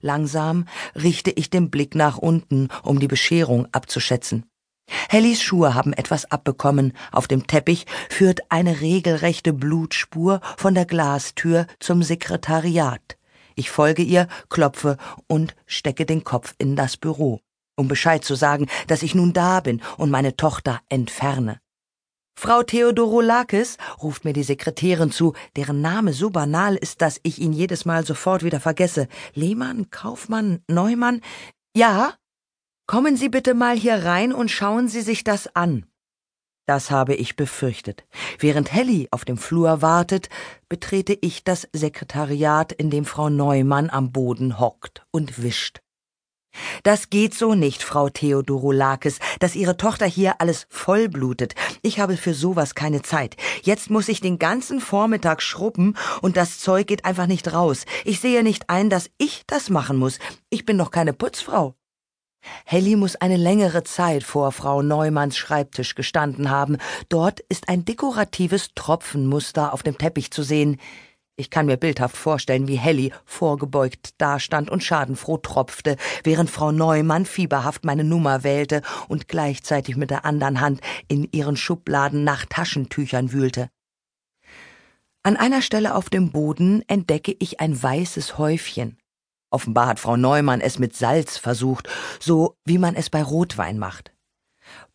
[0.00, 4.46] Langsam richte ich den Blick nach unten, um die Bescherung abzuschätzen.
[5.08, 6.92] Hellys Schuhe haben etwas abbekommen.
[7.12, 13.16] Auf dem Teppich führt eine regelrechte Blutspur von der Glastür zum Sekretariat.
[13.54, 17.40] Ich folge ihr, klopfe und stecke den Kopf in das Büro,
[17.76, 21.60] um Bescheid zu sagen, dass ich nun da bin und meine Tochter entferne.
[22.40, 27.52] Frau Theodorolakis, ruft mir die Sekretärin zu, deren Name so banal ist, dass ich ihn
[27.52, 29.08] jedes Mal sofort wieder vergesse.
[29.34, 31.20] Lehmann, Kaufmann, Neumann?
[31.76, 32.14] Ja?
[32.86, 35.84] Kommen Sie bitte mal hier rein und schauen Sie sich das an.
[36.64, 38.06] Das habe ich befürchtet.
[38.38, 40.30] Während Helly auf dem Flur wartet,
[40.70, 45.82] betrete ich das Sekretariat, in dem Frau Neumann am Boden hockt und wischt.
[46.82, 51.54] Das geht so nicht, Frau Theodorolakis, dass Ihre Tochter hier alles vollblutet.
[51.82, 53.36] Ich habe für sowas keine Zeit.
[53.62, 57.84] Jetzt muss ich den ganzen Vormittag schrubben und das Zeug geht einfach nicht raus.
[58.04, 60.18] Ich sehe nicht ein, dass ich das machen muss.
[60.48, 61.74] Ich bin doch keine Putzfrau.
[62.64, 66.78] Helly muss eine längere Zeit vor Frau Neumanns Schreibtisch gestanden haben.
[67.10, 70.80] Dort ist ein dekoratives Tropfenmuster auf dem Teppich zu sehen.
[71.40, 77.24] Ich kann mir bildhaft vorstellen, wie Helly vorgebeugt dastand und schadenfroh tropfte, während Frau Neumann
[77.24, 83.32] fieberhaft meine Nummer wählte und gleichzeitig mit der anderen Hand in ihren Schubladen nach Taschentüchern
[83.32, 83.70] wühlte.
[85.22, 88.98] An einer Stelle auf dem Boden entdecke ich ein weißes Häufchen.
[89.50, 91.88] Offenbar hat Frau Neumann es mit Salz versucht,
[92.20, 94.12] so wie man es bei Rotwein macht.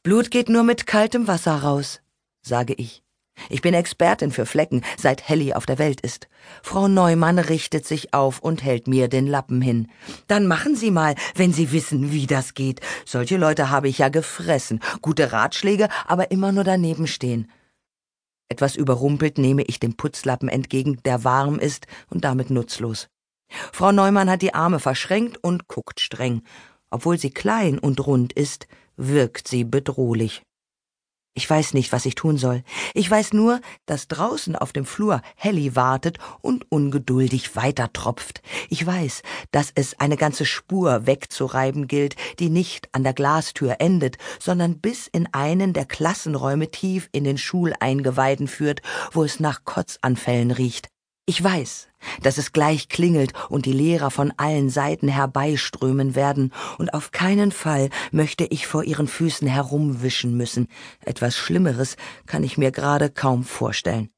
[0.04, 2.02] Blut geht nur mit kaltem Wasser raus,
[2.44, 3.05] sage ich.
[3.50, 6.28] Ich bin Expertin für Flecken, seit Helly auf der Welt ist.
[6.64, 9.88] Frau Neumann richtet sich auf und hält mir den Lappen hin.
[10.28, 12.81] Dann machen Sie mal, wenn Sie wissen, wie das geht.
[13.06, 14.80] Solche Leute habe ich ja gefressen.
[15.02, 17.52] Gute Ratschläge, aber immer nur daneben stehen.
[18.50, 23.08] Etwas überrumpelt nehme ich den Putzlappen entgegen, der warm ist und damit nutzlos.
[23.72, 26.41] Frau Neumann hat die Arme verschränkt und guckt streng.
[26.89, 30.44] Obwohl sie klein und rund ist, wirkt sie bedrohlich.
[31.38, 32.63] Ich weiß nicht, was ich tun soll.
[32.94, 38.41] Ich weiß nur, dass draußen auf dem Flur Helly wartet und ungeduldig weitertropft.
[38.69, 44.18] Ich weiß, dass es eine ganze Spur wegzureiben gilt, die nicht an der Glastür endet,
[44.40, 48.81] sondern bis in einen der Klassenräume tief in den Schuleingeweiden führt,
[49.12, 50.94] wo es nach Kotzanfällen riecht.
[51.28, 51.88] Ich weiß,
[52.22, 57.52] dass es gleich klingelt und die Lehrer von allen Seiten herbeiströmen werden, und auf keinen
[57.52, 60.68] Fall möchte ich vor ihren Füßen herumwischen müssen.
[61.00, 61.97] Etwas Schlimmeres
[62.28, 64.12] kann ich mir gerade kaum vorstellen.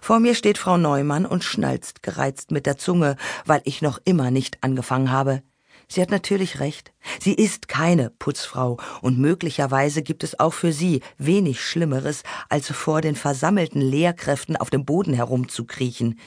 [0.00, 4.32] Vor mir steht Frau Neumann und schnalzt gereizt mit der Zunge, weil ich noch immer
[4.32, 5.44] nicht angefangen habe.
[5.88, 6.92] Sie hat natürlich recht.
[7.20, 13.00] Sie ist keine Putzfrau, und möglicherweise gibt es auch für sie wenig Schlimmeres, als vor
[13.00, 16.18] den versammelten Lehrkräften auf dem Boden herumzukriechen.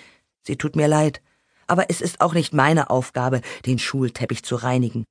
[0.44, 1.22] Sie tut mir leid,
[1.68, 5.04] aber es ist auch nicht meine Aufgabe, den Schulteppich zu reinigen.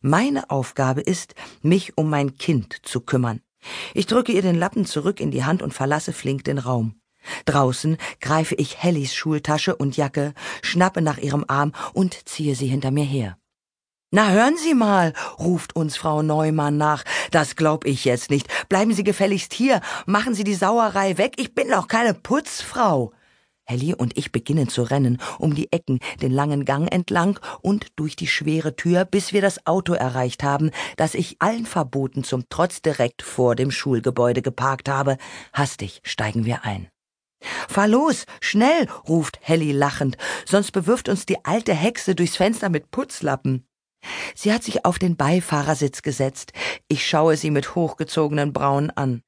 [0.00, 3.40] Meine Aufgabe ist, mich um mein Kind zu kümmern.
[3.94, 7.00] Ich drücke ihr den Lappen zurück in die Hand und verlasse flink den Raum.
[7.46, 12.90] Draußen greife ich Hellys Schultasche und Jacke, schnappe nach ihrem Arm und ziehe sie hinter
[12.90, 13.38] mir her.
[14.16, 17.02] Na, hören Sie mal, ruft uns Frau Neumann nach.
[17.32, 18.46] Das glaub ich jetzt nicht.
[18.68, 19.80] Bleiben Sie gefälligst hier.
[20.06, 21.32] Machen Sie die Sauerei weg.
[21.36, 23.12] Ich bin doch keine Putzfrau.
[23.64, 28.14] Helly und ich beginnen zu rennen, um die Ecken, den langen Gang entlang und durch
[28.14, 32.82] die schwere Tür, bis wir das Auto erreicht haben, das ich allen Verboten zum Trotz
[32.82, 35.16] direkt vor dem Schulgebäude geparkt habe.
[35.52, 36.86] Hastig steigen wir ein.
[37.68, 42.92] Fahr los, schnell, ruft Helly lachend, sonst bewirft uns die alte Hexe durchs Fenster mit
[42.92, 43.66] Putzlappen.
[44.34, 46.52] Sie hat sich auf den Beifahrersitz gesetzt.
[46.88, 49.22] Ich schaue sie mit hochgezogenen Brauen an.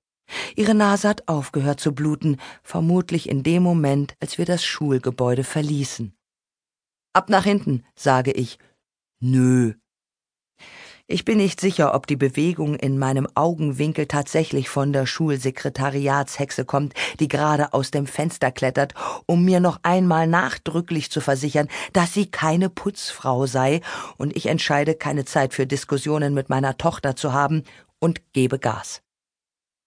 [0.56, 6.16] Ihre Nase hat aufgehört zu bluten, vermutlich in dem Moment, als wir das Schulgebäude verließen.
[7.12, 8.58] Ab nach hinten, sage ich.
[9.20, 9.74] Nö,
[11.08, 16.94] ich bin nicht sicher, ob die Bewegung in meinem Augenwinkel tatsächlich von der Schulsekretariatshexe kommt,
[17.20, 18.94] die gerade aus dem Fenster klettert,
[19.26, 23.82] um mir noch einmal nachdrücklich zu versichern, dass sie keine Putzfrau sei,
[24.16, 27.62] und ich entscheide, keine Zeit für Diskussionen mit meiner Tochter zu haben
[28.00, 29.05] und gebe Gas.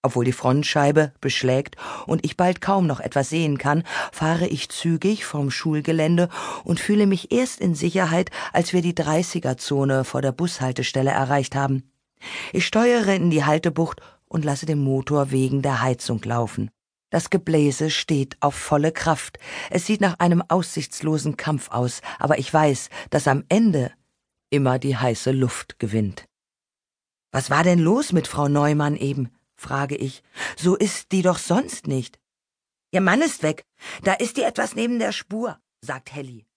[0.02, 1.76] Obwohl die Frontscheibe beschlägt
[2.06, 6.30] und ich bald kaum noch etwas sehen kann, fahre ich zügig vom Schulgelände
[6.64, 11.90] und fühle mich erst in Sicherheit, als wir die 30er-Zone vor der Bushaltestelle erreicht haben.
[12.52, 16.70] Ich steuere in die Haltebucht und lasse den Motor wegen der Heizung laufen.
[17.10, 19.38] Das Gebläse steht auf volle Kraft.
[19.68, 23.90] Es sieht nach einem aussichtslosen Kampf aus, aber ich weiß, dass am Ende
[24.48, 26.26] immer die heiße Luft gewinnt.
[27.32, 29.30] Was war denn los mit Frau Neumann eben?
[29.60, 30.22] Frage ich.
[30.56, 32.18] So ist die doch sonst nicht.
[32.90, 33.64] Ihr Mann ist weg.
[34.02, 36.49] Da ist ihr etwas neben der Spur, sagt Helly.